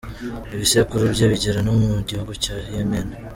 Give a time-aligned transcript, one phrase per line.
[0.55, 3.07] Ibisekuru bye bigera no mu gihugu cya Yemen.